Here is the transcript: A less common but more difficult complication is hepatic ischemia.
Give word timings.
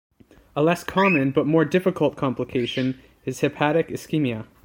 A 0.55 0.63
less 0.63 0.83
common 0.83 1.29
but 1.29 1.45
more 1.45 1.63
difficult 1.63 2.15
complication 2.15 2.99
is 3.23 3.41
hepatic 3.41 3.89
ischemia. 3.89 4.47